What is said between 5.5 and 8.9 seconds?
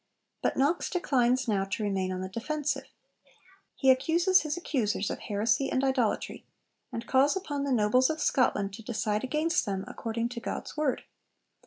and idolatry, and calls upon the nobles of Scotland to